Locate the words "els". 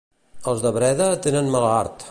0.53-0.63